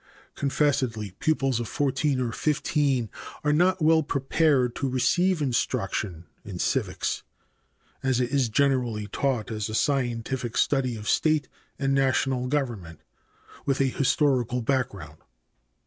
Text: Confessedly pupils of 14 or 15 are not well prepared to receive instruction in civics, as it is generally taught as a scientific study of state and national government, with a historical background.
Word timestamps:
Confessedly 0.33 1.11
pupils 1.19 1.59
of 1.59 1.67
14 1.67 2.19
or 2.19 2.31
15 2.31 3.11
are 3.43 3.53
not 3.53 3.83
well 3.83 4.01
prepared 4.01 4.73
to 4.77 4.89
receive 4.89 5.43
instruction 5.43 6.25
in 6.43 6.57
civics, 6.57 7.21
as 8.01 8.19
it 8.19 8.31
is 8.31 8.49
generally 8.49 9.05
taught 9.05 9.51
as 9.51 9.69
a 9.69 9.75
scientific 9.75 10.57
study 10.57 10.95
of 10.95 11.07
state 11.07 11.47
and 11.77 11.93
national 11.93 12.47
government, 12.47 13.01
with 13.67 13.79
a 13.79 13.89
historical 13.89 14.63
background. 14.63 15.19